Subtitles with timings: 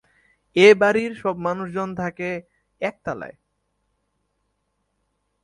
[0.55, 2.29] এ-বাড়ির সব মানুষজন থাকে
[2.81, 3.35] একতলায়।